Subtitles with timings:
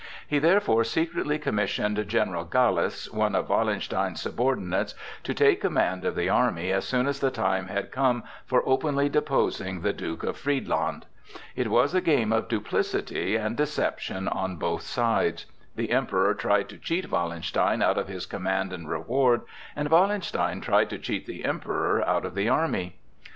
[0.27, 6.27] He therefore secretly commissioned General Gallas, one of Wallenstein's subordinates, to take command of the
[6.27, 11.05] army as soon as the time had come for openly deposing the Duke of Friedland.
[11.55, 15.45] It was a game of duplicity and deception on both sides.
[15.75, 19.41] The Emperor tried to cheat Wallenstein out of his command and reward,
[19.75, 22.95] and Wallenstein tried to cheat the Emperor out of the army.